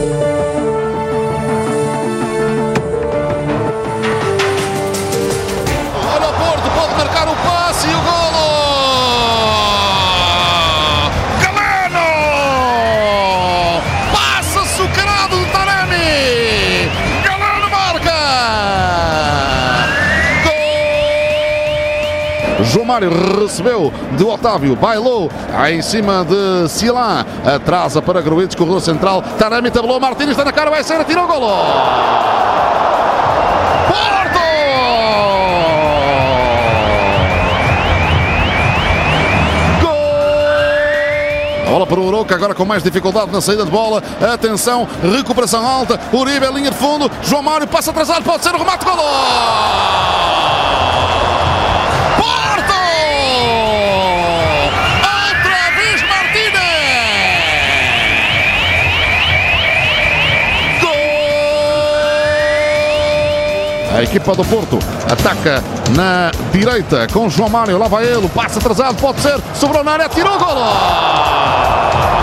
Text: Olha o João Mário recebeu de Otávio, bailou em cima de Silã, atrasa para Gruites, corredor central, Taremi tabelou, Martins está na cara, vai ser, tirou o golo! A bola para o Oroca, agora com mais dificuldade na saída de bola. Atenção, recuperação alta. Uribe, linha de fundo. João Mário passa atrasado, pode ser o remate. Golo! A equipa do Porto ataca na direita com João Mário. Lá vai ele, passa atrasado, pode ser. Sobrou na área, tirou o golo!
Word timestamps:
Olha 0.00 0.16
o 0.16 0.37
João 22.68 22.84
Mário 22.84 23.10
recebeu 23.40 23.92
de 24.12 24.24
Otávio, 24.24 24.76
bailou 24.76 25.30
em 25.70 25.80
cima 25.80 26.24
de 26.24 26.68
Silã, 26.68 27.24
atrasa 27.44 28.02
para 28.02 28.20
Gruites, 28.20 28.54
corredor 28.54 28.80
central, 28.80 29.22
Taremi 29.38 29.70
tabelou, 29.70 29.98
Martins 29.98 30.30
está 30.30 30.44
na 30.44 30.52
cara, 30.52 30.70
vai 30.70 30.84
ser, 30.84 31.02
tirou 31.04 31.24
o 31.24 31.26
golo! 31.26 31.48
A 41.66 41.70
bola 41.70 41.86
para 41.86 42.00
o 42.00 42.06
Oroca, 42.06 42.34
agora 42.34 42.54
com 42.54 42.64
mais 42.64 42.82
dificuldade 42.82 43.30
na 43.30 43.40
saída 43.40 43.64
de 43.64 43.70
bola. 43.70 44.02
Atenção, 44.32 44.88
recuperação 45.02 45.64
alta. 45.64 46.00
Uribe, 46.12 46.46
linha 46.46 46.70
de 46.70 46.76
fundo. 46.76 47.10
João 47.22 47.42
Mário 47.42 47.68
passa 47.68 47.90
atrasado, 47.90 48.24
pode 48.24 48.42
ser 48.42 48.54
o 48.54 48.58
remate. 48.58 48.84
Golo! 48.84 49.77
A 63.94 64.02
equipa 64.02 64.34
do 64.34 64.44
Porto 64.44 64.78
ataca 65.10 65.62
na 65.94 66.30
direita 66.52 67.06
com 67.12 67.28
João 67.28 67.48
Mário. 67.48 67.78
Lá 67.78 67.88
vai 67.88 68.04
ele, 68.06 68.28
passa 68.28 68.58
atrasado, 68.58 68.96
pode 69.00 69.20
ser. 69.20 69.40
Sobrou 69.54 69.82
na 69.82 69.92
área, 69.92 70.08
tirou 70.08 70.34
o 70.34 70.38
golo! 70.38 72.17